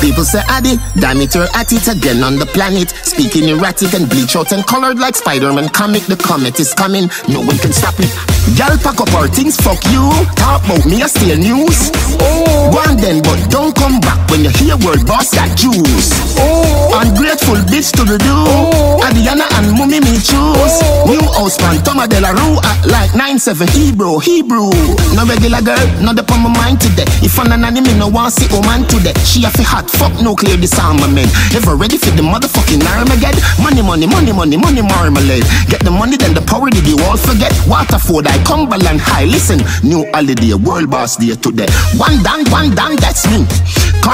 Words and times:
People 0.00 0.24
say 0.24 0.40
Addy, 0.48 0.78
damn 0.98 1.18
it, 1.18 1.34
you're 1.34 1.50
at 1.54 1.70
it 1.72 1.86
again 1.86 2.22
on 2.24 2.36
the 2.38 2.46
planet. 2.46 2.90
Speaking 3.04 3.44
erratic 3.48 3.92
and 3.94 4.08
bleach 4.08 4.36
out 4.36 4.52
and 4.52 4.64
colored 4.64 4.98
like 4.98 5.14
Spider-Man 5.14 5.68
comic. 5.68 6.02
The 6.08 6.16
comet 6.16 6.58
is 6.58 6.72
coming, 6.72 7.10
no 7.28 7.40
one 7.44 7.58
can 7.58 7.72
stop 7.72 7.94
it. 8.00 8.08
Girl, 8.56 8.72
pack 8.80 8.96
up 9.04 9.12
our 9.12 9.28
things, 9.28 9.60
fuck 9.60 9.76
you. 9.92 10.08
Talk 10.32 10.64
about 10.64 10.86
me, 10.86 11.02
I 11.02 11.06
steal 11.06 11.36
news. 11.36 11.92
Oh. 12.16 12.72
Go 12.72 12.78
on 12.88 12.96
then, 12.96 13.20
but 13.22 13.36
don't 13.50 13.76
come 13.76 14.00
back 14.00 14.07
when 14.30 14.44
you 14.44 14.50
hear 14.56 14.76
world 14.84 15.04
boss 15.06 15.34
got 15.34 15.50
juice. 15.56 16.10
Oh. 16.38 17.00
Ungrateful 17.04 17.60
bitch 17.68 17.92
to 17.96 18.04
the 18.04 18.18
do. 18.18 18.32
Oh. 18.32 19.00
Adiana 19.04 19.46
and 19.58 19.76
Mummy 19.76 20.00
me 20.00 20.16
choose. 20.16 20.74
Oh. 20.80 21.10
New 21.10 21.20
house 21.36 21.60
man, 21.60 21.82
Toma 21.84 22.06
de 22.08 22.20
la 22.20 22.30
Rue 22.30 22.56
at 22.62 22.80
like 22.86 23.10
9-7 23.12 23.68
Hebrew, 23.70 24.18
Hebrew. 24.18 24.70
No 25.12 25.26
regular 25.26 25.60
girl, 25.60 25.84
not 26.00 26.16
the 26.16 26.24
on 26.32 26.42
my 26.44 26.50
mind 26.54 26.80
today. 26.80 27.08
If 27.20 27.38
I'm 27.38 27.52
an 27.52 27.64
anime, 27.64 27.98
no 27.98 28.08
one 28.08 28.30
see 28.30 28.48
woman 28.54 28.86
today. 28.86 29.12
She 29.24 29.42
have 29.42 29.58
a 29.58 29.64
hot 29.64 29.90
Fuck 29.98 30.14
nuclear 30.22 30.56
disarmament. 30.56 31.26
Ever 31.54 31.74
ready 31.74 31.98
for 31.98 32.14
the 32.14 32.22
motherfucking 32.22 32.84
Armageddon? 32.86 33.42
Money, 33.58 33.82
money, 33.82 34.06
money, 34.06 34.32
money, 34.32 34.56
money, 34.56 34.82
marmalade. 34.82 35.42
Get 35.66 35.82
the 35.82 35.90
money, 35.90 36.16
then 36.16 36.34
the 36.34 36.42
power 36.42 36.70
did 36.70 36.86
you 36.86 36.96
all 37.02 37.16
forget? 37.16 37.50
Waterford, 37.66 38.28
I 38.28 38.38
Cumberland 38.44 39.00
High. 39.00 39.24
Listen, 39.24 39.58
new 39.82 40.06
holiday, 40.12 40.54
world 40.54 40.90
boss 40.90 41.16
day 41.16 41.34
today. 41.34 41.66
One 41.96 42.22
down, 42.22 42.46
one 42.50 42.74
down, 42.74 42.94
that's 42.96 43.26
me. 43.26 43.42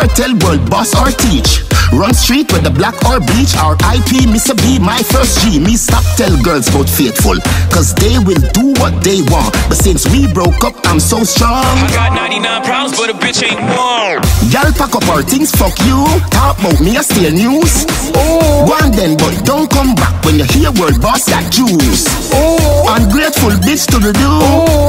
Kartel 0.04 0.36
world 0.44 0.68
boss 0.68 0.92
or 1.00 1.08
teach. 1.16 1.64
Run 1.96 2.12
street 2.12 2.52
with 2.52 2.60
the 2.60 2.68
black 2.68 2.92
or 3.08 3.24
bleach 3.24 3.56
or 3.56 3.72
IP, 3.88 4.28
Mr. 4.28 4.52
B, 4.52 4.76
my 4.76 5.00
first 5.00 5.40
G. 5.40 5.56
Me 5.56 5.80
stop 5.80 6.04
tell 6.20 6.28
girls 6.44 6.68
about 6.68 6.92
faithful, 6.92 7.40
cause 7.72 7.94
they 7.96 8.20
will 8.20 8.40
do 8.52 8.76
what 8.84 9.00
they 9.00 9.24
want. 9.32 9.56
But 9.64 9.80
since 9.80 10.04
we 10.12 10.28
broke 10.28 10.60
up, 10.60 10.76
I'm 10.84 11.00
so 11.00 11.24
strong. 11.24 11.64
I 11.64 11.88
got 11.88 12.12
99 12.12 12.44
problems, 12.68 12.92
but 13.00 13.08
a 13.08 13.16
bitch 13.16 13.48
ain't 13.48 13.56
one. 13.72 14.20
Y'all 14.52 14.68
pack 14.76 14.92
up 14.92 15.08
our 15.08 15.24
things, 15.24 15.48
fuck 15.56 15.72
you. 15.88 16.04
Talk 16.28 16.60
about 16.60 16.76
me, 16.84 17.00
I 17.00 17.02
steal 17.02 17.32
news. 17.32 17.88
Oh. 18.12 18.68
One 18.68 18.92
then, 18.92 19.16
but 19.16 19.32
don't 19.48 19.72
come 19.72 19.96
back 19.96 20.20
when 20.28 20.36
you 20.36 20.44
hear 20.52 20.68
world 20.76 21.00
boss 21.00 21.32
got 21.32 21.48
juice. 21.48 22.04
Oh. 22.36 22.92
Ungrateful 22.92 23.56
bitch 23.64 23.88
to 23.88 23.96
the 24.04 24.12
do. 24.12 24.28
Oh. 24.28 24.83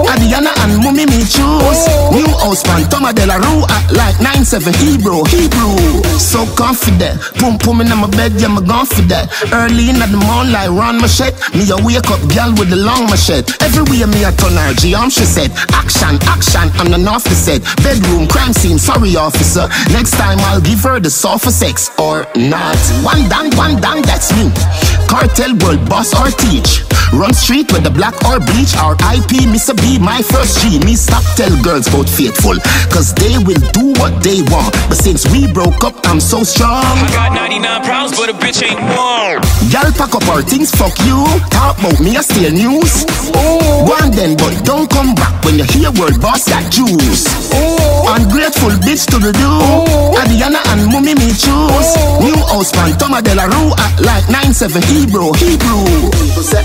House 3.05 3.13
de 3.13 3.25
la 3.25 3.37
like 3.91 4.17
9-7 4.17 4.73
Hebrew, 4.81 5.23
Hebrew. 5.25 6.01
So 6.17 6.45
confident. 6.55 7.21
Boom, 7.39 7.57
boom 7.57 7.81
in 7.81 7.89
my 7.89 8.09
bed, 8.09 8.33
yeah, 8.39 8.47
I'm 8.47 8.65
gone 8.65 8.85
for 8.85 9.01
that. 9.13 9.29
Early 9.53 9.89
in 9.89 9.99
the 9.99 10.07
morning, 10.25 10.53
like 10.53 10.69
run 10.69 10.97
machete. 10.97 11.37
Me 11.53 11.69
a 11.69 11.77
wake 11.85 12.09
up 12.09 12.21
girl 12.33 12.49
with 12.57 12.69
the 12.69 12.77
long 12.77 13.05
machete. 13.05 13.53
Everywhere 13.61 14.07
me 14.07 14.23
a 14.23 14.31
turn 14.31 14.57
her 14.57 14.73
G, 14.73 14.95
she 15.09 15.25
said. 15.25 15.51
Action, 15.73 16.17
action, 16.25 16.71
I'm 16.81 16.89
the 16.89 16.97
off 17.09 17.23
the 17.23 17.35
set. 17.35 17.61
Bedroom, 17.83 18.27
crime 18.27 18.53
scene, 18.53 18.79
sorry 18.79 19.15
officer. 19.15 19.67
Next 19.93 20.11
time 20.11 20.39
I'll 20.49 20.61
give 20.61 20.81
her 20.81 20.99
the 20.99 21.09
soft 21.09 21.45
for 21.45 21.51
sex 21.51 21.91
or 21.99 22.25
not. 22.35 22.77
One 23.05 23.29
down, 23.29 23.53
one 23.55 23.79
down, 23.81 24.01
that's 24.01 24.33
me. 24.33 24.49
Kartel 25.05 25.53
world 25.61 25.87
boss 25.87 26.13
or 26.17 26.31
teach. 26.33 26.84
Run 27.13 27.33
street 27.33 27.71
with 27.71 27.83
the 27.83 27.91
black 27.91 28.15
or 28.25 28.39
bleach 28.39 28.73
or 28.81 28.97
IP, 29.13 29.45
Mr. 29.51 29.75
B, 29.77 29.99
my 29.99 30.21
first 30.21 30.61
G. 30.61 30.79
Me 30.79 30.95
stop 30.95 31.23
tell 31.35 31.51
girls 31.61 31.87
about 31.87 32.09
faithful, 32.09 32.57
cause 32.89 33.13
they 33.13 33.37
will 33.37 33.61
do 33.71 33.93
what 34.01 34.23
they 34.23 34.41
want. 34.49 34.73
But 34.89 34.97
since 34.97 35.27
we 35.29 35.51
broke 35.51 35.83
up, 35.83 35.95
I'm 36.09 36.19
so 36.19 36.43
strong. 36.43 36.83
I 36.83 37.09
got 37.13 37.33
99 37.33 37.83
problems, 37.83 38.17
but 38.17 38.29
a 38.29 38.35
bitch 38.35 38.63
ain't 38.65 38.81
one. 38.95 39.41
Y'all 39.69 39.91
pack 39.93 40.15
up 40.15 40.25
our 40.29 40.41
things, 40.41 40.71
fuck 40.71 40.95
you. 41.05 41.23
Talk 41.51 41.77
about 41.79 41.99
me, 41.99 42.17
I 42.17 42.21
steal 42.21 42.51
news. 42.51 43.05
Oh. 43.35 43.85
One 43.85 44.11
then, 44.11 44.35
but 44.35 44.53
don't 44.65 44.89
come 44.89 45.15
back 45.15 45.43
when 45.45 45.57
you 45.57 45.65
hear 45.65 45.91
word 45.95 46.19
boss 46.19 46.47
got 46.49 46.65
juice. 46.71 47.27
Oh. 47.53 48.15
Ungrateful 48.17 48.75
bitch 48.83 49.05
to 49.11 49.19
the 49.19 49.31
do. 49.31 49.49
Oh. 49.49 50.19
Adiana 50.19 50.61
and 50.73 50.91
Mummy 50.91 51.15
me 51.15 51.29
choose. 51.31 51.89
Oh. 51.95 52.19
New 52.21 52.37
house 52.51 52.73
man, 52.75 52.97
Toma 52.97 53.21
de 53.21 53.35
la 53.35 53.45
Rue 53.45 53.71
at 53.77 53.93
like 54.01 54.25
9-7 54.25 54.83
Hebrew, 54.91 55.33
Hebrew. 55.33 55.85
People 56.11 56.43
say 56.43 56.63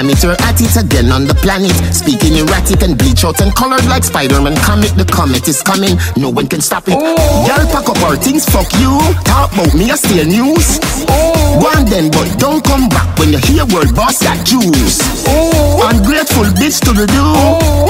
Addy, 0.00 0.08
damn 0.08 0.16
it, 0.16 0.22
you're 0.22 0.40
at 0.48 0.60
it 0.60 0.76
again 0.80 1.12
on 1.12 1.26
the 1.26 1.34
planet. 1.34 1.76
Speaking 1.92 2.36
erratic 2.40 2.82
and 2.82 2.96
bleach 2.96 3.24
out 3.24 3.40
and 3.40 3.54
colored 3.54 3.84
like 3.84 4.04
Spider-Man. 4.04 4.56
Comic, 4.64 4.96
the 4.96 5.04
comet 5.04 5.46
is 5.46 5.60
coming, 5.60 5.98
no 6.16 6.30
one 6.30 6.48
can 6.48 6.60
stop 6.60 6.88
it. 6.88 6.96
Oh. 6.96 7.44
Y'all 7.44 7.68
pack 7.68 7.84
up 7.84 8.00
our 8.08 8.16
things, 8.16 8.48
fuck 8.48 8.72
you. 8.80 8.96
Talk 9.28 9.52
about 9.52 9.74
me, 9.74 9.90
I 9.90 9.96
steal 9.96 10.24
news. 10.24 10.80
Oh. 11.04 11.60
One 11.60 11.84
then, 11.84 12.10
but 12.10 12.32
don't 12.38 12.64
come 12.64 12.88
back 12.88 13.12
when 13.18 13.28
you 13.32 13.40
hear 13.44 13.66
word 13.68 13.94
boss 13.94 14.22
got 14.22 14.40
juice. 14.46 15.04
Oh. 15.28 15.84
Ungrateful 15.92 16.48
bitch 16.56 16.80
to 16.80 16.96
the 16.96 17.04
do. 17.04 17.24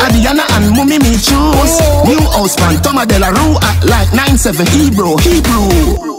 Adiana 0.02 0.50
and 0.58 0.74
Mummy 0.74 0.98
me 0.98 1.14
choose. 1.14 1.78
New 2.10 2.18
house 2.34 2.58
man, 2.58 2.82
Toma 2.82 3.06
de 3.06 3.18
la 3.22 3.30
Rue 3.30 3.54
at 3.62 3.78
like 3.86 4.10
9-7 4.10 4.66
Hebrew, 4.74 5.14
Hebrew. 5.22 6.09